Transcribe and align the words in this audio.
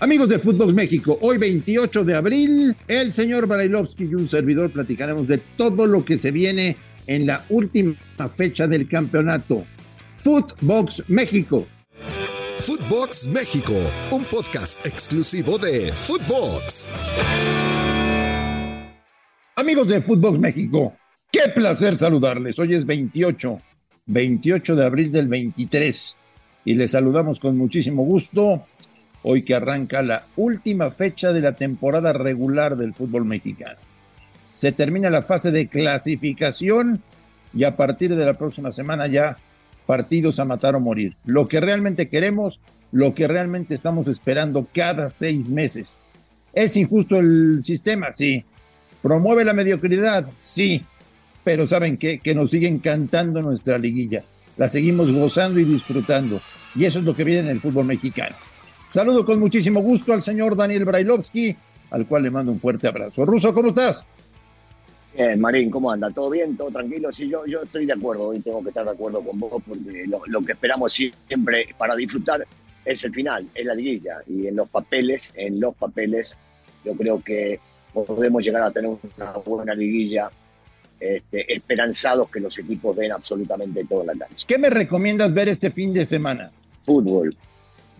Amigos 0.00 0.28
de 0.28 0.38
Fútbol 0.38 0.74
México, 0.74 1.18
hoy 1.22 1.38
28 1.38 2.04
de 2.04 2.14
abril, 2.14 2.76
el 2.86 3.10
señor 3.10 3.48
Barailovsky 3.48 4.04
y 4.04 4.14
un 4.14 4.28
servidor 4.28 4.70
platicaremos 4.70 5.26
de 5.26 5.38
todo 5.56 5.88
lo 5.88 6.04
que 6.04 6.16
se 6.16 6.30
viene 6.30 6.76
en 7.08 7.26
la 7.26 7.44
última 7.48 7.96
fecha 8.30 8.68
del 8.68 8.88
campeonato. 8.88 9.66
Footbox 10.18 11.02
México. 11.08 11.66
Footbox 12.54 13.26
México, 13.26 13.72
un 14.12 14.22
podcast 14.26 14.86
exclusivo 14.86 15.58
de 15.58 15.92
Footbox. 15.92 16.88
Amigos 19.56 19.88
de 19.88 20.00
Footbox 20.00 20.38
México, 20.38 20.96
qué 21.32 21.48
placer 21.52 21.96
saludarles. 21.96 22.56
Hoy 22.60 22.72
es 22.74 22.86
28, 22.86 23.58
28 24.06 24.76
de 24.76 24.84
abril 24.84 25.10
del 25.10 25.26
23 25.26 26.16
y 26.66 26.74
les 26.74 26.92
saludamos 26.92 27.40
con 27.40 27.58
muchísimo 27.58 28.04
gusto 28.04 28.64
hoy 29.22 29.42
que 29.42 29.54
arranca 29.54 30.02
la 30.02 30.24
última 30.36 30.90
fecha 30.90 31.32
de 31.32 31.40
la 31.40 31.52
temporada 31.52 32.12
regular 32.12 32.76
del 32.76 32.94
fútbol 32.94 33.24
mexicano. 33.24 33.78
Se 34.52 34.72
termina 34.72 35.10
la 35.10 35.22
fase 35.22 35.50
de 35.50 35.68
clasificación 35.68 37.02
y 37.54 37.64
a 37.64 37.76
partir 37.76 38.14
de 38.14 38.24
la 38.24 38.34
próxima 38.34 38.72
semana 38.72 39.06
ya 39.06 39.36
partidos 39.86 40.38
a 40.38 40.44
matar 40.44 40.76
o 40.76 40.80
morir. 40.80 41.16
Lo 41.24 41.48
que 41.48 41.60
realmente 41.60 42.08
queremos, 42.08 42.60
lo 42.92 43.14
que 43.14 43.26
realmente 43.26 43.74
estamos 43.74 44.08
esperando 44.08 44.68
cada 44.74 45.08
seis 45.08 45.48
meses. 45.48 46.00
¿Es 46.52 46.76
injusto 46.76 47.18
el 47.18 47.60
sistema? 47.62 48.12
Sí. 48.12 48.44
¿Promueve 49.02 49.44
la 49.44 49.54
mediocridad? 49.54 50.26
Sí. 50.42 50.82
Pero 51.44 51.66
¿saben 51.66 51.96
qué? 51.96 52.18
Que 52.18 52.34
nos 52.34 52.50
sigue 52.50 52.68
encantando 52.68 53.40
nuestra 53.40 53.78
liguilla. 53.78 54.24
La 54.56 54.68
seguimos 54.68 55.12
gozando 55.12 55.60
y 55.60 55.64
disfrutando. 55.64 56.40
Y 56.74 56.84
eso 56.84 56.98
es 56.98 57.04
lo 57.04 57.14
que 57.14 57.24
viene 57.24 57.40
en 57.40 57.48
el 57.48 57.60
fútbol 57.60 57.86
mexicano. 57.86 58.36
Saludo 58.88 59.24
con 59.24 59.38
muchísimo 59.38 59.80
gusto 59.80 60.12
al 60.12 60.22
señor 60.22 60.56
Daniel 60.56 60.84
Brailovsky, 60.84 61.54
al 61.90 62.06
cual 62.06 62.22
le 62.22 62.30
mando 62.30 62.52
un 62.52 62.60
fuerte 62.60 62.88
abrazo. 62.88 63.24
Ruso, 63.26 63.52
¿cómo 63.52 63.68
estás? 63.68 64.06
Bien, 65.14 65.40
Marín, 65.40 65.70
¿cómo 65.70 65.90
anda? 65.90 66.10
¿Todo 66.10 66.30
bien? 66.30 66.56
¿Todo 66.56 66.70
tranquilo? 66.70 67.12
Sí, 67.12 67.28
yo, 67.28 67.44
yo 67.44 67.62
estoy 67.62 67.84
de 67.86 67.92
acuerdo, 67.92 68.28
hoy 68.28 68.40
tengo 68.40 68.62
que 68.62 68.68
estar 68.68 68.84
de 68.84 68.92
acuerdo 68.92 69.20
con 69.20 69.38
vos 69.38 69.62
porque 69.66 70.06
lo, 70.06 70.40
que 70.40 70.52
esperamos 70.52 70.92
siempre 70.92 71.66
para 71.76 71.94
disfrutar 71.96 72.46
es 72.84 73.04
el 73.04 73.12
final, 73.12 73.46
es 73.54 73.66
la 73.66 73.74
liguilla. 73.74 74.22
Y 74.26 74.46
en 74.46 74.56
los 74.56 74.68
papeles, 74.68 75.32
en 75.36 75.60
los 75.60 75.74
papeles, 75.74 76.36
yo 76.84 76.94
creo 76.94 77.22
que 77.22 77.60
podemos 77.92 78.42
llegar 78.42 78.62
a 78.62 78.70
tener 78.70 78.90
una 78.90 79.32
buena 79.44 79.74
liguilla 79.74 80.30
este, 81.00 81.52
esperanzados 81.52 82.30
que 82.30 82.40
los 82.40 82.56
equipos 82.58 82.96
den 82.96 83.12
absolutamente 83.12 83.84
toda 83.84 84.04
la 84.04 84.14
cancha. 84.14 84.46
¿Qué 84.46 84.56
me 84.56 84.70
recomiendas 84.70 85.32
ver 85.34 85.48
este 85.48 85.70
fin 85.70 85.92
de 85.92 86.04
semana? 86.04 86.50
Fútbol. 86.78 87.36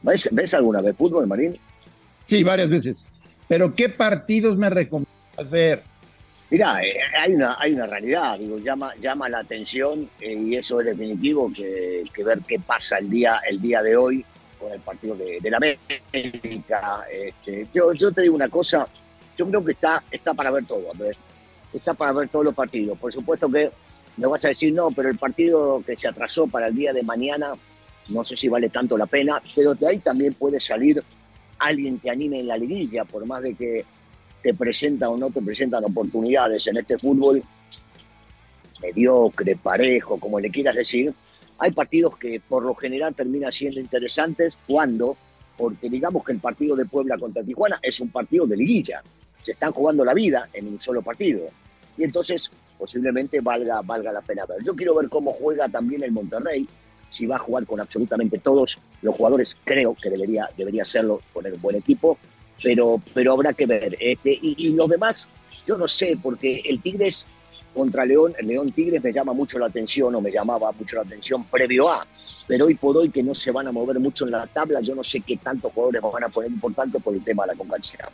¿Ves, 0.02 0.54
alguna 0.54 0.80
vez 0.80 0.96
fútbol, 0.96 1.26
Marín? 1.26 1.58
Sí, 2.24 2.42
varias 2.42 2.68
veces. 2.68 3.06
Pero 3.46 3.74
¿qué 3.74 3.88
partidos 3.88 4.56
me 4.56 4.70
recomiendas 4.70 5.50
ver? 5.50 5.82
Mira, 6.50 6.82
eh, 6.82 6.94
hay, 7.18 7.34
una, 7.34 7.56
hay 7.58 7.72
una 7.72 7.86
realidad, 7.86 8.38
digo, 8.38 8.58
llama, 8.58 8.94
llama 9.00 9.28
la 9.28 9.40
atención 9.40 10.08
eh, 10.20 10.34
y 10.34 10.56
eso 10.56 10.80
es 10.80 10.86
definitivo 10.86 11.52
que, 11.54 12.04
ver 12.24 12.40
qué 12.46 12.58
pasa 12.58 12.98
el 12.98 13.10
día, 13.10 13.40
el 13.48 13.60
día 13.60 13.82
de 13.82 13.96
hoy 13.96 14.24
con 14.58 14.72
el 14.72 14.80
partido 14.80 15.16
de, 15.16 15.50
la 15.50 15.56
América. 15.56 17.06
Este, 17.10 17.66
yo, 17.72 17.92
yo 17.92 18.12
te 18.12 18.22
digo 18.22 18.34
una 18.34 18.48
cosa, 18.48 18.86
yo 19.36 19.46
creo 19.48 19.64
que 19.64 19.72
está, 19.72 20.02
está 20.10 20.34
para 20.34 20.50
ver 20.50 20.64
todo, 20.64 20.90
está 21.72 21.94
para 21.94 22.12
ver 22.12 22.28
todos 22.28 22.44
los 22.44 22.54
partidos. 22.54 22.98
Por 22.98 23.12
supuesto 23.12 23.50
que 23.50 23.70
me 24.16 24.26
vas 24.26 24.44
a 24.44 24.48
decir, 24.48 24.72
no, 24.72 24.90
pero 24.90 25.08
el 25.08 25.18
partido 25.18 25.82
que 25.86 25.96
se 25.96 26.08
atrasó 26.08 26.46
para 26.46 26.68
el 26.68 26.74
día 26.74 26.92
de 26.92 27.02
mañana 27.02 27.52
no 28.08 28.24
sé 28.24 28.36
si 28.36 28.48
vale 28.48 28.68
tanto 28.68 28.96
la 28.96 29.06
pena, 29.06 29.40
pero 29.54 29.74
de 29.74 29.86
ahí 29.86 29.98
también 29.98 30.34
puede 30.34 30.60
salir 30.60 31.02
alguien 31.58 31.98
que 31.98 32.10
anime 32.10 32.40
en 32.40 32.48
la 32.48 32.56
liguilla, 32.56 33.04
por 33.04 33.26
más 33.26 33.42
de 33.42 33.54
que 33.54 33.84
te 34.42 34.54
presenta 34.54 35.08
o 35.08 35.16
no 35.16 35.30
te 35.30 35.42
presentan 35.42 35.84
oportunidades 35.84 36.66
en 36.68 36.76
este 36.76 36.98
fútbol 36.98 37.42
mediocre, 38.80 39.56
parejo, 39.56 40.18
como 40.18 40.38
le 40.38 40.50
quieras 40.50 40.76
decir, 40.76 41.12
hay 41.60 41.72
partidos 41.72 42.16
que 42.16 42.40
por 42.40 42.64
lo 42.64 42.74
general 42.74 43.14
terminan 43.14 43.50
siendo 43.50 43.80
interesantes 43.80 44.58
cuando, 44.66 45.16
porque 45.56 45.90
digamos 45.90 46.24
que 46.24 46.32
el 46.32 46.38
partido 46.38 46.76
de 46.76 46.84
Puebla 46.84 47.18
contra 47.18 47.42
Tijuana 47.42 47.78
es 47.82 47.98
un 48.00 48.10
partido 48.10 48.46
de 48.46 48.56
liguilla, 48.56 49.02
se 49.42 49.52
están 49.52 49.72
jugando 49.72 50.04
la 50.04 50.14
vida 50.14 50.48
en 50.52 50.68
un 50.68 50.78
solo 50.78 51.02
partido. 51.02 51.46
Y 51.96 52.04
entonces 52.04 52.50
posiblemente 52.78 53.40
valga, 53.40 53.80
valga 53.82 54.12
la 54.12 54.20
pena 54.20 54.46
ver. 54.46 54.62
Yo 54.62 54.76
quiero 54.76 54.94
ver 54.94 55.08
cómo 55.08 55.32
juega 55.32 55.68
también 55.68 56.04
el 56.04 56.12
Monterrey, 56.12 56.66
si 57.08 57.26
va 57.26 57.36
a 57.36 57.40
jugar 57.40 57.66
con 57.66 57.80
absolutamente 57.80 58.38
todos 58.38 58.78
los 59.02 59.16
jugadores, 59.16 59.56
creo 59.64 59.94
que 59.94 60.10
debería, 60.10 60.48
debería 60.56 60.82
hacerlo, 60.82 61.20
poner 61.32 61.54
un 61.54 61.62
buen 61.62 61.76
equipo, 61.76 62.18
pero, 62.62 63.00
pero 63.14 63.32
habrá 63.32 63.52
que 63.52 63.66
ver. 63.66 63.96
Este, 64.00 64.38
y, 64.40 64.72
los 64.72 64.88
demás, 64.88 65.28
yo 65.66 65.78
no 65.78 65.86
sé, 65.86 66.18
porque 66.20 66.60
el 66.66 66.80
Tigres 66.82 67.26
contra 67.74 68.04
León, 68.04 68.34
el 68.38 68.48
León 68.48 68.72
Tigres 68.72 69.02
me 69.02 69.12
llama 69.12 69.32
mucho 69.32 69.58
la 69.58 69.66
atención 69.66 70.14
o 70.14 70.20
me 70.20 70.30
llamaba 70.30 70.72
mucho 70.72 70.96
la 70.96 71.02
atención 71.02 71.44
previo 71.44 71.88
a, 71.88 72.06
pero 72.46 72.66
hoy 72.66 72.74
por 72.74 72.96
hoy 72.96 73.10
que 73.10 73.22
no 73.22 73.34
se 73.34 73.50
van 73.52 73.68
a 73.68 73.72
mover 73.72 74.00
mucho 74.00 74.24
en 74.24 74.32
la 74.32 74.46
tabla, 74.46 74.80
yo 74.80 74.94
no 74.94 75.04
sé 75.04 75.20
qué 75.20 75.36
tantos 75.36 75.72
jugadores 75.72 76.02
van 76.02 76.24
a 76.24 76.28
poner 76.28 76.50
importantes 76.50 77.00
por 77.02 77.14
el 77.14 77.22
tema 77.22 77.44
de 77.44 77.52
la 77.52 77.58
concacha. 77.58 78.10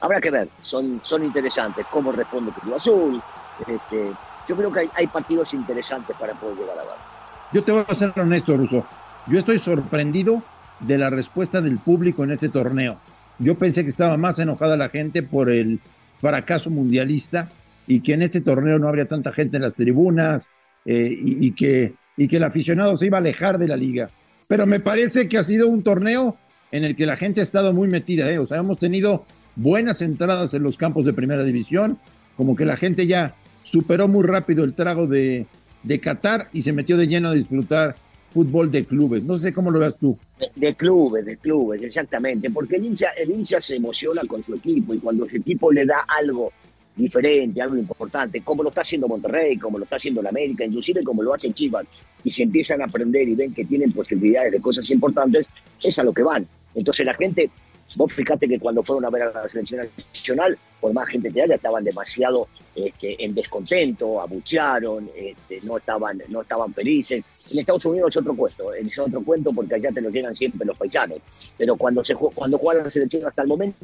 Habrá 0.00 0.20
que 0.20 0.30
ver, 0.30 0.48
son, 0.62 1.00
son 1.02 1.24
interesantes, 1.24 1.84
cómo 1.90 2.12
responde 2.12 2.52
Cruz 2.52 2.74
Azul. 2.74 3.22
Este, 3.66 4.12
yo 4.46 4.56
creo 4.56 4.72
que 4.72 4.80
hay, 4.80 4.90
hay 4.94 5.06
partidos 5.08 5.52
interesantes 5.54 6.16
para 6.16 6.34
poder 6.34 6.56
llegar 6.56 6.78
a 6.78 6.82
ver. 6.82 7.17
Yo 7.50 7.64
te 7.64 7.72
voy 7.72 7.82
a 7.88 7.94
ser 7.94 8.12
honesto, 8.16 8.56
Ruso. 8.56 8.86
Yo 9.26 9.38
estoy 9.38 9.58
sorprendido 9.58 10.42
de 10.80 10.98
la 10.98 11.08
respuesta 11.08 11.62
del 11.62 11.78
público 11.78 12.22
en 12.22 12.32
este 12.32 12.50
torneo. 12.50 12.98
Yo 13.38 13.56
pensé 13.56 13.84
que 13.84 13.88
estaba 13.88 14.18
más 14.18 14.38
enojada 14.38 14.76
la 14.76 14.90
gente 14.90 15.22
por 15.22 15.48
el 15.48 15.80
fracaso 16.18 16.68
mundialista 16.68 17.48
y 17.86 18.00
que 18.00 18.12
en 18.12 18.22
este 18.22 18.42
torneo 18.42 18.78
no 18.78 18.86
habría 18.86 19.08
tanta 19.08 19.32
gente 19.32 19.56
en 19.56 19.62
las 19.62 19.76
tribunas 19.76 20.48
eh, 20.84 21.10
y, 21.10 21.52
que, 21.52 21.94
y 22.18 22.28
que 22.28 22.36
el 22.36 22.42
aficionado 22.42 22.96
se 22.98 23.06
iba 23.06 23.16
a 23.16 23.20
alejar 23.20 23.56
de 23.58 23.68
la 23.68 23.76
liga. 23.76 24.10
Pero 24.46 24.66
me 24.66 24.80
parece 24.80 25.26
que 25.26 25.38
ha 25.38 25.44
sido 25.44 25.68
un 25.68 25.82
torneo 25.82 26.36
en 26.70 26.84
el 26.84 26.96
que 26.96 27.06
la 27.06 27.16
gente 27.16 27.40
ha 27.40 27.44
estado 27.44 27.72
muy 27.72 27.88
metida. 27.88 28.30
¿eh? 28.30 28.38
O 28.38 28.46
sea, 28.46 28.58
hemos 28.58 28.78
tenido 28.78 29.24
buenas 29.56 30.02
entradas 30.02 30.52
en 30.52 30.62
los 30.62 30.76
campos 30.76 31.06
de 31.06 31.14
primera 31.14 31.42
división, 31.44 31.98
como 32.36 32.54
que 32.54 32.66
la 32.66 32.76
gente 32.76 33.06
ya 33.06 33.36
superó 33.62 34.06
muy 34.06 34.24
rápido 34.24 34.64
el 34.64 34.74
trago 34.74 35.06
de, 35.06 35.46
de 35.82 36.00
Qatar 36.00 36.48
y 36.52 36.62
se 36.62 36.72
metió 36.72 36.96
de 36.96 37.06
lleno 37.06 37.28
a 37.28 37.34
disfrutar 37.34 37.96
fútbol 38.28 38.70
de 38.70 38.84
clubes. 38.84 39.22
No 39.22 39.38
sé 39.38 39.52
cómo 39.52 39.70
lo 39.70 39.80
ves 39.80 39.96
tú. 39.96 40.18
De, 40.54 40.74
clubes, 40.74 41.24
de 41.24 41.36
clubes, 41.36 41.82
exactamente. 41.82 42.50
Porque 42.50 42.76
el 42.76 42.84
hincha, 42.84 43.08
el 43.16 43.30
hincha 43.30 43.60
se 43.60 43.76
emociona 43.76 44.22
con 44.28 44.42
su 44.42 44.54
equipo 44.54 44.94
y 44.94 44.98
cuando 44.98 45.28
su 45.28 45.36
equipo 45.36 45.72
le 45.72 45.86
da 45.86 46.04
algo 46.18 46.52
diferente, 46.94 47.62
algo 47.62 47.76
importante, 47.76 48.40
como 48.40 48.62
lo 48.62 48.70
está 48.70 48.80
haciendo 48.80 49.06
Monterrey, 49.06 49.56
como 49.56 49.78
lo 49.78 49.84
está 49.84 49.96
haciendo 49.96 50.20
la 50.20 50.30
América, 50.30 50.64
inclusive 50.64 51.04
como 51.04 51.22
lo 51.22 51.32
hace 51.32 51.52
Chivas, 51.52 51.86
y 52.24 52.30
se 52.30 52.42
empiezan 52.42 52.82
a 52.82 52.86
aprender 52.86 53.28
y 53.28 53.36
ven 53.36 53.54
que 53.54 53.64
tienen 53.64 53.92
posibilidades 53.92 54.50
de 54.50 54.60
cosas 54.60 54.90
importantes, 54.90 55.48
es 55.80 55.96
a 55.98 56.02
lo 56.02 56.12
que 56.12 56.24
van. 56.24 56.46
Entonces 56.74 57.06
la 57.06 57.14
gente 57.14 57.50
Vos 57.96 58.12
fíjate 58.12 58.48
que 58.48 58.58
cuando 58.58 58.82
fueron 58.82 59.04
a 59.06 59.10
ver 59.10 59.22
a 59.22 59.32
la 59.32 59.48
selección 59.48 59.88
nacional, 60.12 60.58
por 60.80 60.92
más 60.92 61.08
gente 61.08 61.30
que 61.30 61.42
haya, 61.42 61.54
estaban 61.54 61.84
demasiado 61.84 62.48
este, 62.74 63.22
en 63.24 63.34
descontento, 63.34 64.20
abuchearon, 64.20 65.10
este, 65.14 65.66
no, 65.66 65.78
estaban, 65.78 66.22
no 66.28 66.42
estaban 66.42 66.72
felices. 66.72 67.24
En 67.52 67.58
Estados 67.58 67.84
Unidos 67.86 68.10
es 68.10 68.16
otro 68.18 68.36
cuento, 68.36 68.72
es 68.72 68.98
otro 68.98 69.22
cuento 69.22 69.52
porque 69.52 69.74
allá 69.74 69.90
te 69.90 70.00
lo 70.00 70.10
llegan 70.10 70.34
siempre 70.36 70.66
los 70.66 70.76
paisanos. 70.76 71.18
Pero 71.56 71.76
cuando 71.76 72.04
se 72.04 72.14
cuando 72.14 72.58
juega 72.58 72.84
la 72.84 72.90
selección 72.90 73.26
hasta 73.26 73.42
el 73.42 73.48
momento 73.48 73.76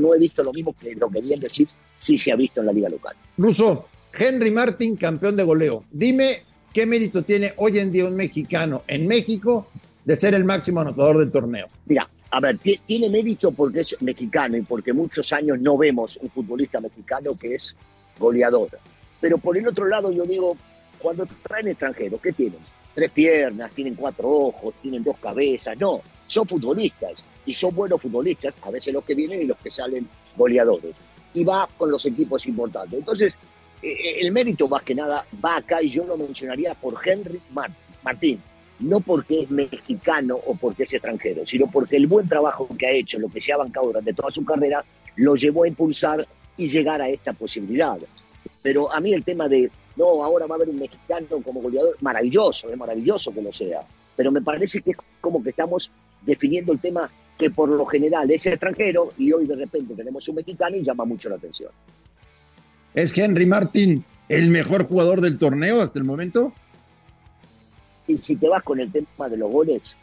no 0.00 0.14
he 0.14 0.18
visto 0.18 0.42
lo 0.44 0.52
mismo 0.52 0.74
que 0.74 0.94
lo 0.94 1.08
que 1.08 1.20
bien 1.20 1.40
decís, 1.40 1.74
sí 1.96 2.16
se 2.16 2.30
ha 2.30 2.36
visto 2.36 2.60
en 2.60 2.66
la 2.66 2.72
liga 2.72 2.88
local. 2.88 3.16
Ruso, 3.36 3.86
Henry 4.16 4.50
Martin, 4.50 4.96
campeón 4.96 5.36
de 5.36 5.42
goleo. 5.42 5.84
Dime 5.90 6.42
qué 6.72 6.86
mérito 6.86 7.22
tiene 7.22 7.54
hoy 7.56 7.78
en 7.78 7.90
día 7.90 8.06
un 8.06 8.14
mexicano 8.14 8.82
en 8.86 9.06
México 9.06 9.66
de 10.04 10.16
ser 10.16 10.34
el 10.34 10.44
máximo 10.44 10.80
anotador 10.80 11.18
del 11.18 11.30
torneo. 11.30 11.66
Mira, 11.86 12.08
a 12.32 12.40
ver, 12.40 12.58
tiene 12.58 13.10
mérito 13.10 13.50
porque 13.50 13.80
es 13.80 13.96
mexicano 14.00 14.56
y 14.56 14.62
porque 14.62 14.92
muchos 14.92 15.32
años 15.32 15.58
no 15.60 15.76
vemos 15.76 16.16
un 16.22 16.30
futbolista 16.30 16.80
mexicano 16.80 17.32
que 17.40 17.54
es 17.54 17.74
goleador. 18.18 18.70
Pero 19.20 19.38
por 19.38 19.56
el 19.56 19.66
otro 19.66 19.86
lado, 19.86 20.12
yo 20.12 20.24
digo, 20.24 20.56
cuando 20.98 21.26
traen 21.42 21.68
extranjeros, 21.68 22.20
¿qué 22.20 22.32
tienen? 22.32 22.60
Tres 22.94 23.10
piernas, 23.10 23.72
tienen 23.74 23.96
cuatro 23.96 24.28
ojos, 24.28 24.74
tienen 24.80 25.02
dos 25.02 25.18
cabezas. 25.18 25.76
No, 25.78 26.00
son 26.28 26.46
futbolistas 26.46 27.24
y 27.44 27.52
son 27.52 27.74
buenos 27.74 28.00
futbolistas, 28.00 28.54
a 28.62 28.70
veces 28.70 28.94
los 28.94 29.04
que 29.04 29.14
vienen 29.14 29.42
y 29.42 29.44
los 29.46 29.58
que 29.58 29.70
salen 29.70 30.08
goleadores. 30.36 31.00
Y 31.34 31.42
va 31.42 31.68
con 31.76 31.90
los 31.90 32.06
equipos 32.06 32.46
importantes. 32.46 32.98
Entonces, 32.98 33.36
eh, 33.82 33.90
eh, 33.90 34.20
el 34.20 34.30
mérito 34.30 34.68
más 34.68 34.82
que 34.82 34.94
nada 34.94 35.26
va 35.44 35.56
acá 35.56 35.82
y 35.82 35.90
yo 35.90 36.04
lo 36.04 36.16
mencionaría 36.16 36.74
por 36.74 36.96
Henry 37.04 37.40
Martín 38.02 38.40
no 38.82 39.00
porque 39.00 39.40
es 39.42 39.50
mexicano 39.50 40.36
o 40.46 40.54
porque 40.54 40.84
es 40.84 40.92
extranjero, 40.92 41.46
sino 41.46 41.70
porque 41.70 41.96
el 41.96 42.06
buen 42.06 42.28
trabajo 42.28 42.68
que 42.78 42.86
ha 42.86 42.90
hecho, 42.90 43.18
lo 43.18 43.28
que 43.28 43.40
se 43.40 43.52
ha 43.52 43.56
bancado 43.56 43.86
durante 43.86 44.12
toda 44.12 44.30
su 44.30 44.44
carrera, 44.44 44.84
lo 45.16 45.34
llevó 45.36 45.64
a 45.64 45.68
impulsar 45.68 46.26
y 46.56 46.68
llegar 46.68 47.00
a 47.00 47.08
esta 47.08 47.32
posibilidad. 47.32 47.98
Pero 48.62 48.92
a 48.92 49.00
mí 49.00 49.12
el 49.12 49.24
tema 49.24 49.48
de, 49.48 49.70
no, 49.96 50.24
ahora 50.24 50.46
va 50.46 50.54
a 50.54 50.56
haber 50.56 50.68
un 50.68 50.78
mexicano 50.78 51.26
como 51.44 51.60
goleador, 51.60 51.96
maravilloso, 52.00 52.70
es 52.70 52.76
maravilloso 52.76 53.32
que 53.32 53.42
lo 53.42 53.52
sea, 53.52 53.80
pero 54.16 54.30
me 54.30 54.42
parece 54.42 54.80
que 54.80 54.90
es 54.90 54.96
como 55.20 55.42
que 55.42 55.50
estamos 55.50 55.90
definiendo 56.22 56.72
el 56.72 56.80
tema 56.80 57.10
que 57.38 57.50
por 57.50 57.70
lo 57.70 57.86
general 57.86 58.30
es 58.30 58.44
extranjero 58.44 59.12
y 59.16 59.32
hoy 59.32 59.46
de 59.46 59.56
repente 59.56 59.94
tenemos 59.94 60.28
un 60.28 60.34
mexicano 60.36 60.76
y 60.76 60.82
llama 60.82 61.06
mucho 61.06 61.30
la 61.30 61.36
atención. 61.36 61.70
¿Es 62.94 63.16
Henry 63.16 63.46
Martin 63.46 64.04
el 64.28 64.50
mejor 64.50 64.86
jugador 64.86 65.20
del 65.22 65.38
torneo 65.38 65.80
hasta 65.80 65.98
el 65.98 66.04
momento? 66.04 66.52
Y 68.10 68.16
si 68.16 68.34
te 68.34 68.48
vas 68.48 68.64
con 68.64 68.80
el 68.80 68.90
tema 68.90 69.28
de 69.28 69.36
los 69.36 69.48
goles, 69.48 69.96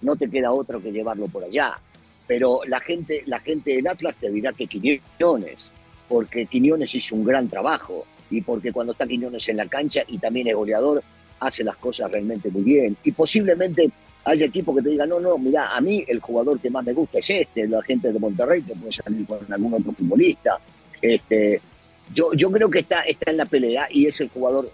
no 0.00 0.16
te 0.16 0.28
queda 0.28 0.50
otro 0.50 0.82
que 0.82 0.90
llevarlo 0.90 1.28
por 1.28 1.44
allá. 1.44 1.78
Pero 2.26 2.62
la 2.66 2.80
gente, 2.80 3.22
la 3.26 3.38
gente 3.38 3.76
del 3.76 3.86
Atlas 3.86 4.16
te 4.16 4.28
dirá 4.28 4.52
que 4.52 4.66
Quiñones, 4.66 5.70
porque 6.08 6.46
Quiñones 6.46 6.92
hizo 6.96 7.14
un 7.14 7.24
gran 7.24 7.48
trabajo 7.48 8.04
y 8.28 8.40
porque 8.40 8.72
cuando 8.72 8.92
está 8.92 9.06
Quiñones 9.06 9.48
en 9.48 9.58
la 9.58 9.68
cancha 9.68 10.02
y 10.08 10.18
también 10.18 10.48
es 10.48 10.56
goleador, 10.56 11.00
hace 11.38 11.62
las 11.62 11.76
cosas 11.76 12.10
realmente 12.10 12.50
muy 12.50 12.62
bien. 12.62 12.96
Y 13.04 13.12
posiblemente 13.12 13.88
haya 14.24 14.46
equipos 14.46 14.74
que 14.74 14.82
te 14.82 14.90
digan, 14.90 15.08
no, 15.08 15.20
no, 15.20 15.38
mira, 15.38 15.76
a 15.76 15.80
mí 15.80 16.04
el 16.08 16.18
jugador 16.18 16.58
que 16.58 16.70
más 16.70 16.84
me 16.84 16.92
gusta 16.92 17.20
es 17.20 17.30
este, 17.30 17.68
la 17.68 17.80
gente 17.82 18.12
de 18.12 18.18
Monterrey, 18.18 18.62
que 18.62 18.74
puede 18.74 18.92
salir 18.92 19.24
con 19.24 19.38
algún 19.48 19.74
otro 19.74 19.92
futbolista. 19.92 20.58
Este, 21.00 21.60
yo, 22.12 22.32
yo 22.32 22.50
creo 22.50 22.68
que 22.68 22.80
está, 22.80 23.02
está 23.02 23.30
en 23.30 23.36
la 23.36 23.46
pelea 23.46 23.86
y 23.92 24.06
es 24.06 24.20
el 24.20 24.28
jugador 24.28 24.68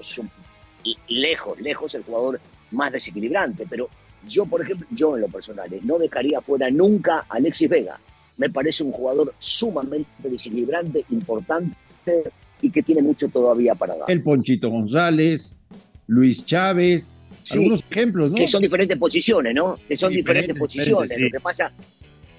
lejos, 1.08 1.60
lejos 1.60 1.94
el 1.94 2.02
jugador 2.02 2.40
más 2.70 2.92
desequilibrante. 2.92 3.66
Pero 3.68 3.88
yo, 4.26 4.46
por 4.46 4.62
ejemplo, 4.62 4.86
yo 4.90 5.16
en 5.16 5.22
lo 5.22 5.28
personal, 5.28 5.72
eh, 5.72 5.80
no 5.82 5.98
dejaría 5.98 6.40
fuera 6.40 6.70
nunca 6.70 7.24
a 7.28 7.36
Alexis 7.36 7.68
Vega. 7.68 7.98
Me 8.36 8.50
parece 8.50 8.82
un 8.82 8.92
jugador 8.92 9.34
sumamente 9.38 10.10
desequilibrante, 10.18 11.04
importante 11.10 11.76
y 12.60 12.70
que 12.70 12.82
tiene 12.82 13.02
mucho 13.02 13.28
todavía 13.28 13.74
para 13.74 13.96
dar. 13.96 14.10
El 14.10 14.22
Ponchito 14.22 14.70
González, 14.70 15.56
Luis 16.06 16.44
Chávez, 16.44 17.14
algunos 17.50 17.84
ejemplos, 17.90 18.30
¿no? 18.30 18.36
Que 18.36 18.46
son 18.46 18.62
diferentes 18.62 18.96
posiciones, 18.96 19.54
¿no? 19.54 19.78
Que 19.88 19.96
son 19.96 20.12
diferentes, 20.12 20.56
posiciones. 20.56 21.18
Lo 21.18 21.30
que 21.30 21.40
pasa, 21.40 21.72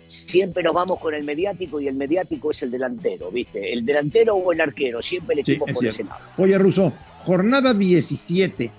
siempre 0.06 0.64
nos 0.64 0.74
vamos 0.74 1.00
con 1.00 1.14
el 1.14 1.24
mediático 1.24 1.80
y 1.80 1.88
el 1.88 1.96
mediático 1.96 2.52
es 2.52 2.64
el 2.64 2.72
delantero, 2.72 3.32
¿viste? 3.32 3.74
El 3.74 3.86
delantero 3.86 4.36
o 4.36 4.52
el 4.52 4.62
arquero, 4.62 5.02
siempre 5.02 5.34
el 5.34 5.40
equipo 5.40 5.66
por 5.66 5.86
ese 5.86 6.04
lado. 6.04 6.20
Oye, 6.38 6.58
Russo, 6.58 6.94
jornada 7.22 7.74
17. 7.74 8.72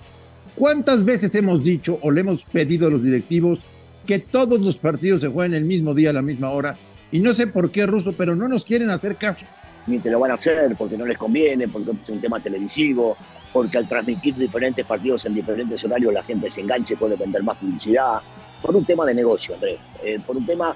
¿Cuántas 0.55 1.05
veces 1.05 1.35
hemos 1.35 1.65
dicho 1.65 1.99
o 2.03 2.11
le 2.11 2.21
hemos 2.21 2.45
pedido 2.45 2.87
a 2.87 2.91
los 2.91 3.03
directivos 3.03 3.63
que 4.07 4.19
todos 4.21 4.61
los 4.61 4.77
partidos 4.77 5.23
se 5.23 5.29
jueguen 5.29 5.55
el 5.55 5.65
mismo 5.65 5.95
día, 5.95 6.11
a 6.11 6.13
la 6.13 6.23
misma 6.23 6.51
hora? 6.51 6.77
Y 7.11 7.19
no 7.21 7.35
sé 7.35 7.47
por 7.47 7.71
qué, 7.71 7.87
Russo, 7.87 8.13
pero 8.13 8.37
no 8.37 8.49
nos 8.49 8.65
quieren 8.65 8.91
hacer 8.91 9.17
caso. 9.17 9.47
Ni 9.87 9.99
te 9.99 10.11
lo 10.11 10.19
van 10.19 10.31
a 10.31 10.35
hacer 10.35 10.75
porque 10.79 10.97
no 10.97 11.05
les 11.05 11.19
conviene, 11.19 11.69
porque 11.69 11.91
es 11.91 12.09
un 12.09 12.21
tema 12.21 12.41
televisivo, 12.41 13.17
porque 13.53 13.79
al 13.79 13.87
transmitir 13.87 14.35
diferentes 14.35 14.85
partidos 14.85 15.25
en 15.27 15.35
diferentes 15.35 15.83
horarios 15.85 16.13
la 16.13 16.23
gente 16.23 16.51
se 16.51 16.63
enganche 16.63 16.97
puede 16.97 17.17
vender 17.17 17.43
más 17.43 17.57
publicidad. 17.59 18.21
Por 18.63 18.75
un 18.75 18.85
tema 18.85 19.05
de 19.05 19.15
negocio, 19.15 19.55
Andrés. 19.55 19.79
Eh, 20.03 20.19
por 20.27 20.37
un 20.37 20.47
tema 20.47 20.75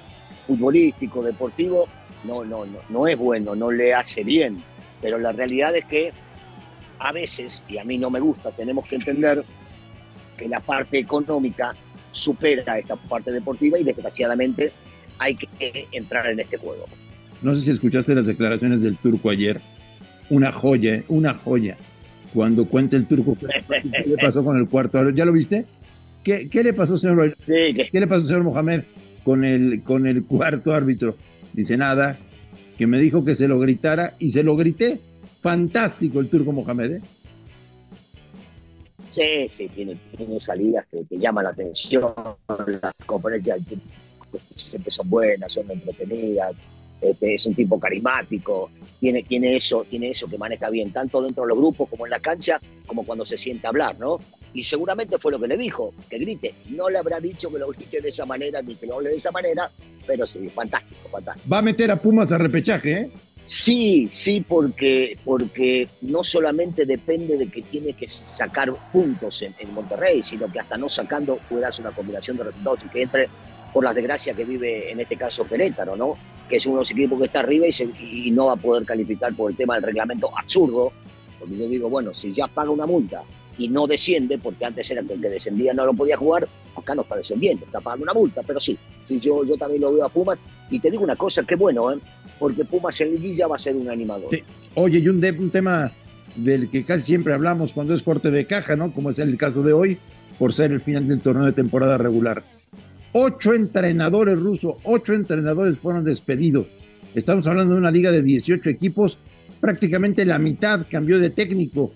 futbolístico, 0.49 1.21
deportivo, 1.21 1.87
no, 2.23 2.43
no, 2.43 2.65
no, 2.65 2.79
no 2.89 3.07
es 3.07 3.15
bueno, 3.15 3.55
no 3.55 3.69
le 3.71 3.93
hace 3.93 4.23
bien. 4.23 4.63
Pero 4.99 5.19
la 5.19 5.31
realidad 5.31 5.75
es 5.75 5.85
que 5.85 6.11
a 6.97 7.11
veces, 7.11 7.63
y 7.69 7.77
a 7.77 7.83
mí 7.83 7.99
no 7.99 8.09
me 8.09 8.19
gusta, 8.19 8.49
tenemos 8.51 8.87
que 8.87 8.95
entender 8.95 9.43
que 10.35 10.49
la 10.49 10.59
parte 10.59 10.97
económica 10.97 11.75
supera 12.11 12.79
esta 12.79 12.95
parte 12.95 13.31
deportiva 13.31 13.77
y 13.79 13.83
desgraciadamente 13.83 14.71
hay 15.19 15.35
que 15.35 15.87
entrar 15.91 16.25
en 16.27 16.39
este 16.39 16.57
juego. 16.57 16.85
No 17.43 17.53
sé 17.55 17.61
si 17.61 17.71
escuchaste 17.71 18.15
las 18.15 18.25
declaraciones 18.25 18.81
del 18.81 18.97
turco 18.97 19.29
ayer. 19.29 19.61
Una 20.31 20.51
joya, 20.51 21.03
una 21.09 21.35
joya. 21.35 21.77
Cuando 22.33 22.65
cuenta 22.65 22.95
el 22.95 23.07
turco 23.07 23.37
qué 23.39 24.03
le 24.07 24.17
pasó 24.17 24.43
con 24.43 24.57
el 24.57 24.67
cuarto. 24.67 25.09
¿Ya 25.11 25.25
lo 25.25 25.31
viste? 25.31 25.65
¿Qué, 26.23 26.49
qué 26.49 26.63
le 26.63 26.73
pasó, 26.73 26.97
señor? 26.97 27.35
Sí, 27.39 27.73
¿Qué 27.91 27.99
le 27.99 28.07
pasó, 28.07 28.25
señor 28.25 28.43
Mohamed, 28.43 28.83
con 29.29 29.45
el, 29.45 29.83
con 29.83 30.07
el 30.07 30.25
cuarto 30.25 30.73
árbitro? 30.73 31.15
Dice 31.53 31.77
nada, 31.77 32.17
que 32.79 32.87
me 32.87 32.99
dijo 32.99 33.23
que 33.23 33.35
se 33.35 33.47
lo 33.47 33.59
gritara 33.59 34.15
y 34.17 34.31
se 34.31 34.41
lo 34.41 34.55
grité. 34.55 34.99
Fantástico 35.39 36.19
el 36.19 36.29
turco 36.29 36.51
Mohamed, 36.51 36.93
¿eh? 36.93 37.01
Sí, 39.11 39.47
sí, 39.47 39.67
tiene, 39.67 39.99
salidas 40.39 40.87
que, 40.89 41.05
llaman 41.15 41.43
la 41.43 41.51
atención, 41.51 42.11
las 42.47 42.93
conferencias 43.05 43.59
siempre 44.55 44.89
son 44.89 45.07
buenas, 45.07 45.53
son 45.53 45.69
entretenidas, 45.69 46.53
este, 46.99 47.35
es 47.35 47.45
un 47.45 47.53
tipo 47.53 47.79
carismático, 47.79 48.71
tiene, 48.99 49.21
tiene, 49.21 49.55
eso, 49.55 49.85
tiene 49.87 50.09
eso 50.09 50.27
que 50.27 50.39
maneja 50.39 50.71
bien, 50.71 50.91
tanto 50.91 51.21
dentro 51.21 51.43
de 51.43 51.49
los 51.49 51.57
grupos 51.59 51.87
como 51.87 52.07
en 52.07 52.11
la 52.11 52.19
cancha, 52.19 52.59
como 52.87 53.05
cuando 53.05 53.25
se 53.25 53.37
siente 53.37 53.67
a 53.67 53.69
hablar, 53.69 53.99
¿no? 53.99 54.17
Y 54.53 54.63
seguramente 54.63 55.17
fue 55.19 55.31
lo 55.31 55.39
que 55.39 55.47
le 55.47 55.57
dijo, 55.57 55.93
que 56.09 56.17
grite. 56.17 56.55
No 56.69 56.89
le 56.89 56.97
habrá 56.97 57.19
dicho 57.19 57.51
que 57.51 57.59
lo 57.59 57.67
grite 57.67 58.01
de 58.01 58.09
esa 58.09 58.25
manera, 58.25 58.61
ni 58.61 58.75
que 58.75 58.87
lo 58.87 58.95
hable 58.95 59.11
de 59.11 59.17
esa 59.17 59.31
manera, 59.31 59.71
pero 60.07 60.25
sí, 60.25 60.49
fantástico, 60.49 61.09
fantástico. 61.09 61.47
Va 61.51 61.59
a 61.59 61.61
meter 61.61 61.91
a 61.91 62.01
Pumas 62.01 62.31
a 62.31 62.37
repechaje, 62.37 62.91
¿eh? 62.93 63.11
Sí, 63.49 64.07
sí, 64.11 64.45
porque, 64.47 65.17
porque 65.25 65.87
no 66.01 66.23
solamente 66.23 66.85
depende 66.85 67.35
de 67.35 67.47
que 67.49 67.63
tiene 67.63 67.93
que 67.93 68.07
sacar 68.07 68.71
puntos 68.91 69.41
en, 69.41 69.73
Monterrey, 69.73 70.21
sino 70.21 70.51
que 70.51 70.59
hasta 70.59 70.77
no 70.77 70.87
sacando 70.87 71.39
puede 71.49 71.65
hacer 71.65 71.83
una 71.83 71.95
combinación 71.95 72.37
de 72.37 72.43
resultados 72.43 72.83
y 72.85 72.89
que 72.89 73.01
entre 73.01 73.29
por 73.73 73.83
la 73.83 73.91
desgracia 73.91 74.35
que 74.35 74.45
vive 74.45 74.91
en 74.91 74.99
este 74.99 75.17
caso 75.17 75.47
Querétaro, 75.47 75.95
¿no? 75.95 76.15
Que 76.47 76.57
es 76.57 76.65
uno 76.67 76.75
de 76.75 76.81
los 76.81 76.91
equipos 76.91 77.17
que 77.17 77.25
está 77.25 77.39
arriba 77.39 77.65
y, 77.67 78.27
y 78.27 78.29
no 78.29 78.45
va 78.45 78.53
a 78.53 78.55
poder 78.55 78.85
calificar 78.85 79.33
por 79.33 79.49
el 79.49 79.57
tema 79.57 79.73
del 79.75 79.83
reglamento 79.83 80.29
absurdo. 80.37 80.91
Porque 81.39 81.57
yo 81.57 81.67
digo, 81.67 81.89
bueno, 81.89 82.13
si 82.13 82.31
ya 82.31 82.45
paga 82.47 82.69
una 82.69 82.85
multa 82.85 83.23
y 83.59 83.67
no 83.67 83.85
desciende, 83.85 84.39
porque 84.39 84.65
antes 84.65 84.89
era 84.89 85.03
que 85.03 85.13
el 85.13 85.21
que 85.21 85.29
descendía 85.29 85.73
no 85.73 85.85
lo 85.85 85.93
podía 85.93 86.17
jugar, 86.17 86.47
acá 86.75 86.95
no 86.95 87.03
está 87.03 87.17
descendiendo, 87.17 87.65
está 87.65 87.81
pagando 87.81 88.03
una 88.03 88.13
multa, 88.13 88.41
pero 88.47 88.59
sí, 88.59 88.77
yo, 89.09 89.43
yo 89.43 89.57
también 89.57 89.81
lo 89.81 89.93
veo 89.93 90.05
a 90.05 90.09
Pumas. 90.09 90.39
Y 90.71 90.79
te 90.79 90.89
digo 90.89 91.03
una 91.03 91.15
cosa, 91.15 91.43
qué 91.43 91.55
bueno, 91.55 91.91
¿eh? 91.91 91.97
porque 92.39 92.63
Pumas 92.63 92.99
en 93.01 93.11
Liguilla 93.11 93.47
va 93.47 93.57
a 93.57 93.59
ser 93.59 93.75
un 93.75 93.89
animador. 93.89 94.29
Oye, 94.75 94.99
y 94.99 95.07
un, 95.09 95.23
un, 95.23 95.49
tema 95.49 95.91
del 96.35 96.69
que 96.69 96.85
casi 96.85 97.05
siempre 97.05 97.33
hablamos 97.33 97.73
cuando 97.73 97.93
es 97.93 98.01
corte 98.01 98.31
de 98.31 98.45
caja, 98.45 98.75
¿no? 98.75 98.93
Como 98.93 99.09
es 99.09 99.19
el 99.19 99.37
caso 99.37 99.61
de 99.61 99.73
hoy, 99.73 99.97
por 100.37 100.53
ser 100.53 100.71
el 100.71 100.79
final 100.79 101.07
del 101.07 101.19
torneo 101.19 101.45
de 101.45 101.51
temporada 101.51 101.97
regular. 101.97 102.43
Ocho 103.11 103.53
entrenadores 103.53 104.39
rusos, 104.39 104.75
ocho 104.83 105.13
entrenadores 105.13 105.79
fueron 105.79 106.05
despedidos. 106.05 106.75
Estamos 107.15 107.45
hablando 107.47 107.73
de 107.73 107.79
una 107.79 107.91
liga 107.91 108.11
de 108.11 108.21
18 108.21 108.69
equipos, 108.69 109.17
prácticamente 109.59 110.25
la 110.25 110.37
mitad 110.37 110.85
cambió 110.89 111.19
de 111.19 111.31
técnico. 111.31 111.91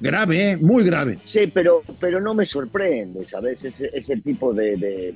Grave, 0.00 0.50
¿eh? 0.52 0.56
muy 0.56 0.82
grave. 0.84 1.18
Sí, 1.24 1.46
pero, 1.52 1.82
pero 2.00 2.20
no 2.20 2.32
me 2.32 2.46
sorprende, 2.46 3.26
¿sabes? 3.26 3.64
Ese, 3.66 3.90
ese 3.92 4.16
tipo 4.16 4.54
de, 4.54 5.14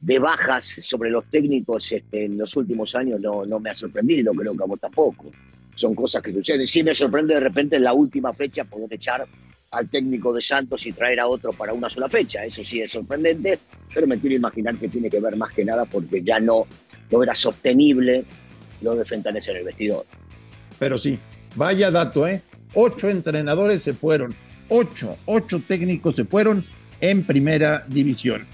de, 0.00 0.18
bajas 0.20 0.64
sobre 0.64 1.10
los 1.10 1.24
técnicos 1.24 1.90
este, 1.90 2.26
en 2.26 2.38
los 2.38 2.56
últimos 2.56 2.94
años 2.94 3.20
no, 3.20 3.44
no 3.44 3.58
me 3.58 3.70
ha 3.70 3.74
sorprendido, 3.74 4.32
creo 4.32 4.56
que 4.56 4.62
a 4.62 4.66
vos 4.66 4.78
tampoco. 4.78 5.30
Son 5.74 5.92
cosas 5.92 6.22
que 6.22 6.32
suceden. 6.32 6.68
Sí 6.68 6.84
me 6.84 6.94
sorprende 6.94 7.34
de 7.34 7.40
repente 7.40 7.76
en 7.76 7.82
la 7.82 7.92
última 7.92 8.32
fecha 8.32 8.62
poder 8.62 8.94
echar 8.94 9.26
al 9.72 9.88
técnico 9.88 10.32
de 10.32 10.40
Santos 10.40 10.86
y 10.86 10.92
traer 10.92 11.18
a 11.18 11.26
otro 11.26 11.52
para 11.52 11.72
una 11.72 11.90
sola 11.90 12.08
fecha. 12.08 12.44
Eso 12.44 12.62
sí 12.62 12.80
es 12.80 12.92
sorprendente, 12.92 13.58
pero 13.92 14.06
me 14.06 14.20
quiero 14.20 14.36
imaginar 14.36 14.76
que 14.76 14.88
tiene 14.88 15.10
que 15.10 15.18
ver 15.18 15.36
más 15.36 15.52
que 15.52 15.64
nada 15.64 15.84
porque 15.84 16.22
ya 16.22 16.38
no, 16.38 16.64
no 17.10 17.22
era 17.24 17.34
sostenible 17.34 18.24
lo 18.82 18.94
de 18.94 19.04
Fentanes 19.04 19.48
en 19.48 19.56
el 19.56 19.64
vestidor. 19.64 20.06
Pero 20.78 20.96
sí, 20.96 21.18
vaya 21.56 21.90
dato, 21.90 22.28
¿eh? 22.28 22.40
Ocho 22.74 23.08
entrenadores 23.08 23.82
se 23.82 23.92
fueron, 23.92 24.34
ocho, 24.68 25.16
ocho 25.26 25.62
técnicos 25.66 26.16
se 26.16 26.24
fueron 26.24 26.64
en 27.00 27.24
primera 27.24 27.84
división. 27.88 28.46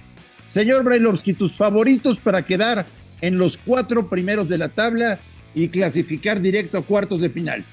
Señor 0.45 0.85
Brailovsky, 0.85 1.35
tus 1.35 1.57
favoritos 1.57 2.21
para 2.21 2.43
quedar 2.43 2.85
en 3.21 3.39
los 3.39 3.57
cuatro 3.59 4.09
primeros 4.09 4.49
de 4.49 4.59
la 4.59 4.69
tabla 4.69 5.19
y 5.55 5.69
clasificar 5.69 6.41
directo 6.41 6.79
a 6.79 6.83
cuartos 6.83 7.21
de 7.21 7.31
final. 7.31 7.65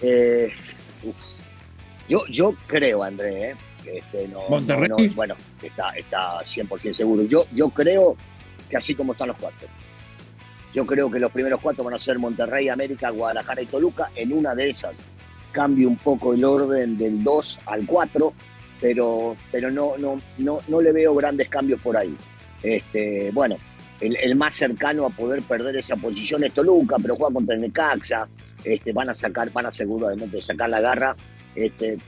Eh, 0.00 0.50
yo, 2.08 2.26
yo 2.26 2.54
creo, 2.66 3.02
André, 3.02 3.50
¿eh? 3.50 3.54
este, 3.86 4.28
no, 4.28 4.48
Monterrey. 4.48 5.08
bueno, 5.14 5.34
está, 5.62 5.90
está 5.90 6.40
100% 6.40 6.92
seguro. 6.92 7.22
Yo, 7.24 7.46
yo 7.52 7.70
creo 7.70 8.14
que 8.68 8.76
así 8.76 8.94
como 8.94 9.12
están 9.12 9.28
los 9.28 9.36
cuatro. 9.38 9.68
Yo 10.72 10.86
creo 10.86 11.10
que 11.10 11.18
los 11.18 11.30
primeros 11.30 11.60
cuatro 11.60 11.84
van 11.84 11.94
a 11.94 11.98
ser 11.98 12.18
Monterrey, 12.18 12.68
América, 12.68 13.10
Guadalajara 13.10 13.62
y 13.62 13.66
Toluca. 13.66 14.10
En 14.16 14.32
una 14.32 14.54
de 14.54 14.70
esas 14.70 14.94
cambio 15.52 15.88
un 15.88 15.96
poco 15.96 16.34
el 16.34 16.44
orden 16.44 16.98
del 16.98 17.22
2 17.22 17.60
al 17.66 17.86
4, 17.86 18.32
pero, 18.80 19.36
pero 19.50 19.70
no, 19.70 19.96
no, 19.98 20.20
no, 20.38 20.58
no 20.66 20.80
le 20.80 20.92
veo 20.92 21.14
grandes 21.14 21.48
cambios 21.48 21.80
por 21.80 21.96
ahí. 21.96 22.16
Este, 22.62 23.30
bueno, 23.32 23.56
el, 24.00 24.34
más 24.36 24.54
cercano 24.54 25.06
a 25.06 25.10
poder 25.10 25.42
perder 25.42 25.76
esa 25.76 25.96
posición 25.96 26.42
es 26.44 26.52
Toluca, 26.52 26.96
pero 27.00 27.16
juega 27.16 27.34
contra 27.34 27.54
el 27.54 27.60
Necaxa. 27.60 28.28
Este, 28.64 28.92
van 28.92 29.08
a 29.08 29.14
sacar, 29.14 29.52
van 29.52 29.66
a 29.66 29.70
seguramente 29.70 30.40
sacar 30.42 30.70
la 30.70 30.80
garra. 30.80 31.16
Este, 31.54 31.98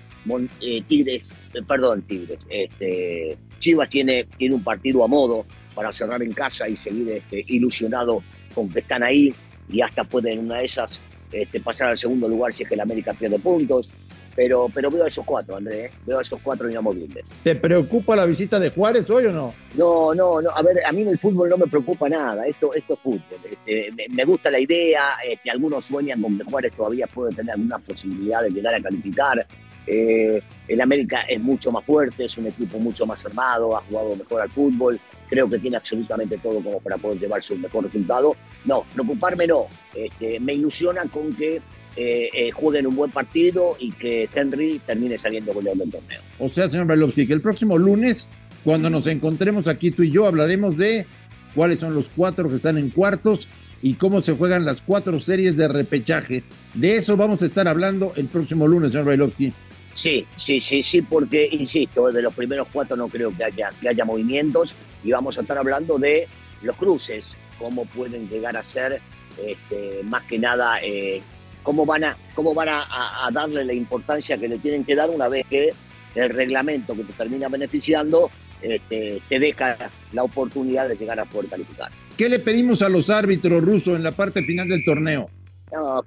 eh, 0.61 0.83
Tigres, 0.87 1.35
eh, 1.55 1.61
perdón, 1.67 2.03
Tigres. 2.03 2.39
Este, 2.49 3.39
Chivas 3.59 3.89
tiene, 3.89 4.25
tiene 4.37 4.55
un 4.55 4.65
partido 4.65 5.05
a 5.05 5.07
modo 5.07 5.47
para 5.75 5.93
cerrar 5.93 6.23
en 6.23 6.33
casa 6.33 6.69
y 6.69 6.77
seguir 6.77 7.11
este, 7.11 7.45
ilusionado 7.49 8.23
con 8.55 8.69
que 8.69 8.81
están 8.81 9.03
ahí 9.03 9.35
y 9.69 9.81
hasta 9.81 10.05
pueden 10.05 10.41
una 10.41 10.59
de 10.59 10.65
esas 10.65 11.01
este, 11.33 11.61
pasar 11.61 11.91
al 11.91 11.99
segundo 11.99 12.29
lugar 12.29 12.53
si 12.53 12.63
es 12.63 12.69
que 12.69 12.75
el 12.75 12.81
América 12.81 13.15
pierde 13.15 13.39
puntos. 13.39 13.91
Pero, 14.37 14.69
pero 14.75 14.91
veo 14.91 15.05
a 15.05 15.09
esos 15.09 15.25
cuatro, 15.25 15.57
Andrés, 15.57 15.91
¿eh? 15.91 15.95
veo 16.07 16.19
a 16.19 16.23
esos 16.23 16.41
cuatro 16.43 16.69
inamovibles. 16.69 17.33
¿Te 17.45 17.55
preocupa 17.55 18.17
la 18.17 18.27
visita 18.27 18.59
de 18.59 18.71
Juárez 18.71 19.09
hoy 19.09 19.27
o 19.27 19.33
no? 19.33 19.53
No, 19.77 20.13
no, 20.13 20.43
no. 20.43 20.51
A 20.51 20.61
ver, 20.61 20.85
a 20.85 20.91
mí 20.91 21.03
en 21.03 21.09
el 21.09 21.19
fútbol 21.21 21.49
no 21.51 21.57
me 21.57 21.69
preocupa 21.69 22.09
nada. 22.09 22.45
Esto, 22.45 22.75
esto 22.75 22.95
es 22.95 23.01
fútbol. 23.01 23.23
Este, 23.49 23.93
me, 24.09 24.25
gusta 24.25 24.51
la 24.51 24.59
idea. 24.59 25.19
Este, 25.25 25.51
algunos 25.51 25.87
sueñan 25.87 26.21
con 26.21 26.37
que 26.37 26.45
Juárez 26.45 26.73
todavía 26.77 27.07
puede 27.07 27.33
tener 27.33 27.53
alguna 27.53 27.79
posibilidad 27.79 28.43
de 28.43 28.51
llegar 28.51 28.75
a 28.75 28.83
calificar. 28.83 29.47
Eh, 29.87 30.43
el 30.67 30.81
América 30.81 31.23
es 31.23 31.41
mucho 31.41 31.71
más 31.71 31.85
fuerte, 31.85 32.25
es 32.25 32.37
un 32.39 32.47
equipo 32.47 32.79
mucho 32.79 33.07
más 33.07 33.25
armado, 33.25 33.77
ha 33.77 33.83
jugado 33.83 34.17
mejor 34.17 34.43
al 34.43 34.51
fútbol. 34.51 34.99
Creo 35.29 35.49
que 35.49 35.59
tiene 35.59 35.77
absolutamente 35.77 36.39
todo 36.39 36.63
como 36.63 36.81
para 36.81 36.97
poder 36.99 37.19
llevarse 37.19 37.55
un 37.55 37.63
mejor 37.63 37.85
resultado. 37.85 38.37
No, 38.65 38.85
preocuparme 38.93 39.47
no. 39.47 39.67
Este, 39.95 40.39
me 40.41 40.55
ilusiona 40.55 41.03
con 41.05 41.33
que 41.35 41.61
eh, 41.97 42.29
eh, 42.33 42.51
jueguen 42.51 42.89
un 42.89 42.97
buen 42.97 43.11
partido 43.13 43.77
y 43.79 43.93
que 43.93 44.29
Henry 44.35 44.81
termine 44.85 45.17
saliendo 45.17 45.55
goleador 45.55 45.83
del 45.83 45.93
torneo. 45.93 46.21
O 46.39 46.49
sea, 46.49 46.69
señor 46.69 46.87
Brailovsky, 46.87 47.27
que 47.27 47.33
el 47.33 47.41
próximo 47.41 47.79
lunes, 47.79 48.29
cuando 48.65 48.91
nos 48.91 49.07
encontremos 49.07 49.69
aquí 49.69 49.93
tú 49.93 50.03
y 50.03 50.11
yo, 50.11 50.27
hablaremos 50.27 50.77
de 50.77 51.07
cuáles 51.55 51.79
son 51.79 51.95
los 51.95 52.09
cuatro 52.09 52.49
que 52.49 52.57
están 52.57 52.79
en 52.79 52.91
cuartos 52.91 53.47
y 53.81 53.95
cómo 53.95 54.23
se 54.23 54.33
juegan 54.33 54.65
las 54.65 54.83
cuatro 54.83 55.21
series 55.21 55.57
de 55.57 55.69
repechaje. 55.69 56.43
De 56.75 56.97
eso 56.97 57.17
vamos 57.17 57.43
a 57.43 57.47
estar 57.47 57.69
hablando 57.69 58.13
el 58.17 58.27
próximo 58.27 58.67
lunes, 58.67 58.91
señor 58.91 59.07
Brailovsky. 59.07 59.53
Sí, 59.95 60.27
sí, 60.35 60.61
sí, 60.61 60.83
sí, 60.83 61.03
porque, 61.03 61.49
insisto, 61.53 62.11
de 62.11 62.21
los 62.21 62.35
primeros 62.35 62.67
cuatro 62.73 62.97
no 62.97 63.09
creo 63.09 63.35
que 63.35 63.45
haya, 63.45 63.71
que 63.81 63.89
haya 63.89 64.05
movimientos 64.05 64.75
y 65.05 65.13
vamos 65.13 65.39
a 65.39 65.43
estar 65.43 65.57
hablando 65.57 65.99
de 65.99 66.27
los 66.63 66.75
cruces, 66.77 67.37
cómo 67.59 67.85
pueden 67.87 68.29
llegar 68.29 68.57
a 68.57 68.65
ser, 68.65 69.01
este, 69.43 70.03
más 70.03 70.25
que 70.25 70.39
nada, 70.39 70.81
eh, 70.83 71.23
cómo 71.63 71.87
van, 71.87 72.05
a, 72.05 72.17
cómo 72.35 72.55
van 72.55 72.69
a, 72.71 73.29
darle 73.33 73.65
la 73.65 73.73
importancia 73.73 74.37
que 74.37 74.49
le 74.49 74.59
tienen 74.59 74.85
que 74.85 74.97
dar 74.97 75.11
una 75.11 75.29
vez 75.29 75.47
que 75.49 75.73
el 76.17 76.29
reglamento 76.31 76.95
que 76.97 77.05
te 77.05 77.13
termina 77.13 77.49
beneficiando 77.49 78.31
este, 78.63 79.23
te 79.29 79.39
deja 79.39 79.77
la 80.13 80.25
oportunidad 80.25 80.89
de 80.89 80.97
llegar 80.97 81.21
a 81.21 81.25
poder 81.25 81.51
calificar. 81.51 81.91
¿Qué 82.17 82.29
le 82.29 82.41
pedimos 82.41 82.83
a 82.83 82.89
los 82.89 83.11
árbitros 83.11 83.63
rusos 83.63 83.95
en 83.95 84.03
la 84.03 84.13
parte 84.13 84.43
final 84.43 84.69
del 84.69 84.85
torneo? 84.85 85.31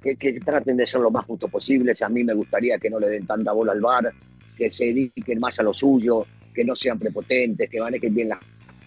Que, 0.02 0.16
que, 0.16 0.40
traten 0.40 0.76
de 0.76 0.86
ser 0.86 1.00
lo 1.00 1.10
más 1.10 1.24
justo 1.24 1.48
posible. 1.48 1.92
A 2.00 2.08
mí 2.08 2.24
me 2.24 2.34
gustaría 2.34 2.78
que 2.78 2.90
no 2.90 2.98
le 2.98 3.08
den 3.08 3.26
tanta 3.26 3.52
bola 3.52 3.72
al 3.72 3.80
bar, 3.80 4.12
que 4.56 4.70
se 4.70 4.86
dediquen 4.86 5.38
más 5.38 5.58
a 5.58 5.62
lo 5.62 5.72
suyo, 5.72 6.26
que 6.54 6.64
no 6.64 6.74
sean 6.74 6.98
prepotentes, 6.98 7.68
que 7.70 7.80
manejen 7.80 8.14
bien 8.14 8.28
las 8.30 8.38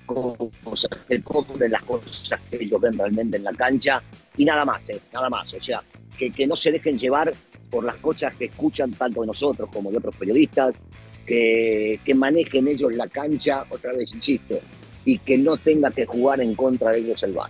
cosas, 0.06 0.90
que 1.08 1.22
compren 1.22 1.72
las 1.72 1.82
cosas 1.84 2.40
que 2.50 2.64
ellos 2.64 2.82
ven 2.82 2.98
realmente 2.98 3.38
en 3.38 3.44
la 3.44 3.54
cancha 3.54 4.04
y 4.38 4.46
nada 4.46 4.66
más, 4.66 4.82
¿eh? 4.90 5.00
nada 5.14 5.30
más. 5.30 5.54
O 5.54 5.62
sea, 5.62 5.82
que, 6.18 6.48
no 6.48 6.56
se 6.56 6.72
dejen 6.72 6.98
llevar 6.98 7.34
por 7.70 7.84
las 7.84 7.96
cosas 7.96 8.36
que 8.36 8.46
escuchan 8.46 8.92
tanto 8.92 9.22
de 9.22 9.28
nosotros 9.28 9.70
como 9.72 9.92
de 9.92 9.98
otros 9.98 10.16
periodistas, 10.16 10.76
que, 11.26 12.00
que 12.04 12.16
manejen 12.16 12.68
ellos 12.68 12.94
la 12.94 13.08
cancha, 13.08 13.66
otra 13.70 13.94
vez 13.94 14.14
insisto, 14.14 14.60
y 15.06 15.18
que 15.20 15.38
no 15.38 15.58
tenga 15.58 15.92
que 15.92 16.06
jugar 16.06 16.42
en 16.42 16.56
contra 16.56 16.92
de 16.92 17.00
ellos 17.00 17.24
el 17.24 17.34
VAR. 17.34 17.50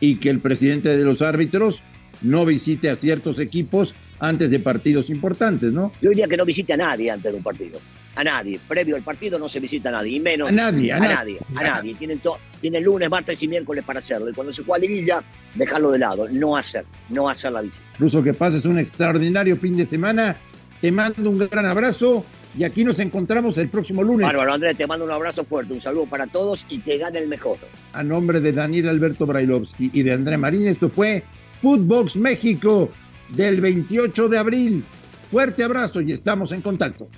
Y 0.00 0.16
que 0.18 0.30
el 0.30 0.40
presidente 0.40 0.96
de 0.96 1.04
los 1.04 1.22
árbitros 1.22 1.82
no 2.22 2.44
visite 2.44 2.90
a 2.90 2.96
ciertos 2.96 3.38
equipos 3.38 3.94
antes 4.18 4.50
de 4.50 4.60
partidos 4.60 5.10
importantes, 5.10 5.72
¿no? 5.72 5.92
Yo 6.00 6.10
diría 6.10 6.28
que 6.28 6.36
no 6.36 6.44
visite 6.44 6.72
a 6.72 6.76
nadie 6.76 7.10
antes 7.10 7.32
de 7.32 7.36
un 7.36 7.42
partido. 7.42 7.80
A 8.14 8.22
nadie. 8.22 8.60
Previo 8.68 8.94
al 8.94 9.02
partido 9.02 9.38
no 9.38 9.48
se 9.48 9.58
visita 9.58 9.88
a 9.88 9.92
nadie. 9.92 10.16
Y 10.16 10.20
menos. 10.20 10.48
A 10.48 10.52
nadie. 10.52 10.92
A, 10.92 11.00
nadie. 11.00 11.38
A 11.54 11.62
nadie. 11.62 11.94
Tienen, 11.94 12.20
tienen 12.60 12.84
lunes, 12.84 13.08
martes 13.08 13.42
y 13.42 13.48
miércoles 13.48 13.82
para 13.84 14.00
hacerlo. 14.00 14.28
Y 14.28 14.34
cuando 14.34 14.52
se 14.52 14.62
juega 14.62 14.76
a 14.76 14.86
Liguilla, 14.86 15.24
dejarlo 15.54 15.90
de 15.90 15.98
lado. 15.98 16.28
No 16.28 16.56
hacer. 16.56 16.84
No 17.08 17.28
hacer 17.28 17.52
la 17.52 17.62
visita. 17.62 17.82
Incluso 17.94 18.22
que 18.22 18.34
pases 18.34 18.64
un 18.66 18.78
extraordinario 18.78 19.56
fin 19.56 19.76
de 19.76 19.86
semana. 19.86 20.36
Te 20.80 20.92
mando 20.92 21.30
un 21.30 21.38
gran 21.38 21.66
abrazo. 21.66 22.24
Y 22.56 22.64
aquí 22.64 22.84
nos 22.84 23.00
encontramos 23.00 23.56
el 23.56 23.70
próximo 23.70 24.02
lunes. 24.02 24.26
Bárbaro, 24.26 24.52
Andrés, 24.52 24.76
te 24.76 24.86
mando 24.86 25.06
un 25.06 25.10
abrazo 25.10 25.42
fuerte, 25.44 25.72
un 25.72 25.80
saludo 25.80 26.04
para 26.04 26.26
todos 26.26 26.66
y 26.68 26.80
que 26.80 26.98
gane 26.98 27.18
el 27.18 27.26
mejor. 27.26 27.56
A 27.94 28.02
nombre 28.02 28.40
de 28.40 28.52
Daniel 28.52 28.90
Alberto 28.90 29.24
Brailovsky 29.24 29.90
y 29.94 30.02
de 30.02 30.12
André 30.12 30.36
Marín, 30.36 30.66
esto 30.66 30.90
fue 30.90 31.24
Footbox 31.62 32.16
México 32.16 32.90
del 33.28 33.60
28 33.60 34.28
de 34.28 34.36
abril. 34.36 34.84
Fuerte 35.30 35.62
abrazo 35.62 36.00
y 36.00 36.10
estamos 36.10 36.50
en 36.50 36.60
contacto. 36.60 37.08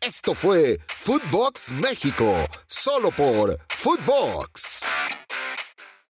Esto 0.00 0.34
fue 0.34 0.80
Footbox 1.00 1.70
México, 1.72 2.34
solo 2.66 3.10
por 3.10 3.58
Footbox. 3.76 4.86